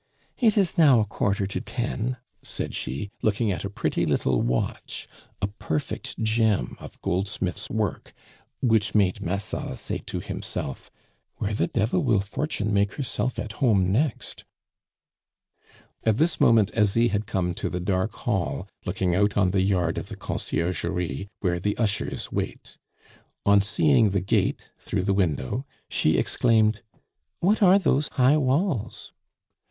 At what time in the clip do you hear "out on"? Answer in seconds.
19.13-19.51